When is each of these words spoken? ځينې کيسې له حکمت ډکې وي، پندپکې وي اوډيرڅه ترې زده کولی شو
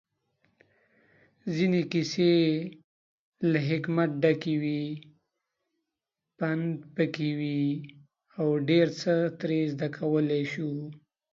ځينې 1.53 1.81
کيسې 1.91 2.33
له 3.51 3.59
حکمت 3.69 4.09
ډکې 4.23 4.55
وي، 4.61 4.83
پندپکې 6.37 7.29
وي 7.39 7.61
اوډيرڅه 8.41 9.15
ترې 9.39 9.59
زده 9.73 9.87
کولی 9.97 10.43
شو 10.51 10.71